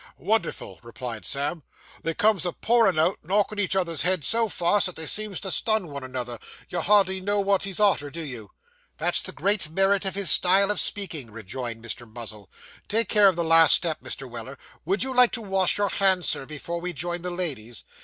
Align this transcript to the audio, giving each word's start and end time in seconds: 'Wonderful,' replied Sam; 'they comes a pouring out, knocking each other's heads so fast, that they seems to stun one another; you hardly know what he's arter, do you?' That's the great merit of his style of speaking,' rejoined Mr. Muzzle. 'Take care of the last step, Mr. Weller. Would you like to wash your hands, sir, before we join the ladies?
'Wonderful,' 0.17 0.79
replied 0.81 1.27
Sam; 1.27 1.61
'they 2.01 2.15
comes 2.15 2.43
a 2.43 2.53
pouring 2.53 2.97
out, 2.97 3.19
knocking 3.21 3.59
each 3.59 3.75
other's 3.75 4.01
heads 4.01 4.25
so 4.25 4.49
fast, 4.49 4.87
that 4.87 4.95
they 4.95 5.05
seems 5.05 5.39
to 5.41 5.51
stun 5.51 5.89
one 5.89 6.03
another; 6.03 6.39
you 6.69 6.81
hardly 6.81 7.21
know 7.21 7.39
what 7.39 7.65
he's 7.65 7.79
arter, 7.79 8.09
do 8.09 8.21
you?' 8.23 8.49
That's 8.97 9.21
the 9.21 9.31
great 9.31 9.69
merit 9.69 10.03
of 10.05 10.15
his 10.15 10.31
style 10.31 10.71
of 10.71 10.79
speaking,' 10.79 11.29
rejoined 11.29 11.85
Mr. 11.85 12.11
Muzzle. 12.11 12.49
'Take 12.87 13.09
care 13.09 13.27
of 13.27 13.35
the 13.35 13.43
last 13.43 13.75
step, 13.75 14.01
Mr. 14.01 14.27
Weller. 14.27 14.57
Would 14.85 15.03
you 15.03 15.13
like 15.13 15.33
to 15.33 15.41
wash 15.43 15.77
your 15.77 15.89
hands, 15.89 16.27
sir, 16.27 16.47
before 16.47 16.81
we 16.81 16.93
join 16.93 17.21
the 17.21 17.29
ladies? 17.29 17.83